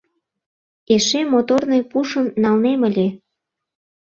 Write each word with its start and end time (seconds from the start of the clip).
Эше 0.93 1.21
моторный 1.31 1.83
пушым 1.91 2.25
налнем 2.43 2.81
ыле. 2.89 3.07